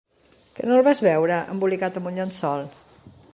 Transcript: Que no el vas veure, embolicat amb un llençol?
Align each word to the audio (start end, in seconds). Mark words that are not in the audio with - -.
Que 0.55 0.63
no 0.69 0.77
el 0.79 0.87
vas 0.87 1.01
veure, 1.07 1.37
embolicat 1.57 2.01
amb 2.01 2.11
un 2.13 2.19
llençol? 2.21 2.67